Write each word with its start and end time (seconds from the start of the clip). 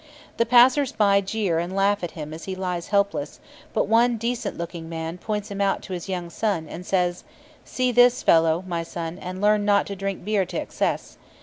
The 0.37 0.47
passers 0.47 0.93
by 0.93 1.21
jeer 1.21 1.59
and 1.59 1.75
laugh 1.75 2.03
at 2.03 2.09
him 2.17 2.33
as 2.33 2.45
he 2.45 2.55
lies 2.55 2.87
helpless; 2.87 3.39
but 3.71 3.87
one 3.87 4.17
decent 4.17 4.57
looking 4.57 4.89
man 4.89 5.19
points 5.19 5.51
him 5.51 5.61
out 5.61 5.83
to 5.83 5.93
his 5.93 6.09
young 6.09 6.31
son, 6.31 6.67
and 6.67 6.83
says: 6.83 7.23
"See 7.65 7.91
this 7.91 8.23
fellow, 8.23 8.63
my 8.65 8.81
son, 8.81 9.19
and 9.19 9.39
learn 9.39 9.63
not 9.63 9.85
to 9.85 9.95
drink 9.95 10.25
beer 10.25 10.43
to 10.43 10.57
excess. 10.59 11.17